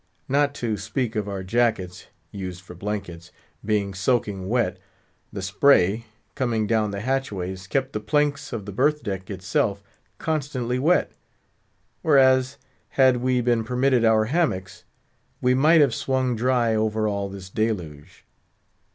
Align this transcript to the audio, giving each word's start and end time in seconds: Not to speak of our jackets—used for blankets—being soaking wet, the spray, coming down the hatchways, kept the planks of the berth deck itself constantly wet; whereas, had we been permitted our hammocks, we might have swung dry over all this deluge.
Not 0.27 0.55
to 0.55 0.77
speak 0.77 1.15
of 1.15 1.29
our 1.29 1.43
jackets—used 1.43 2.59
for 2.59 2.73
blankets—being 2.73 3.93
soaking 3.93 4.49
wet, 4.49 4.79
the 5.31 5.43
spray, 5.43 6.05
coming 6.33 6.65
down 6.65 6.89
the 6.89 7.01
hatchways, 7.01 7.67
kept 7.67 7.93
the 7.93 7.99
planks 7.99 8.51
of 8.51 8.65
the 8.65 8.71
berth 8.71 9.03
deck 9.03 9.29
itself 9.29 9.83
constantly 10.17 10.79
wet; 10.79 11.11
whereas, 12.01 12.57
had 12.97 13.17
we 13.17 13.41
been 13.41 13.63
permitted 13.63 14.03
our 14.03 14.25
hammocks, 14.25 14.85
we 15.39 15.53
might 15.53 15.81
have 15.81 15.93
swung 15.93 16.35
dry 16.35 16.73
over 16.73 17.07
all 17.07 17.29
this 17.29 17.51
deluge. 17.51 18.25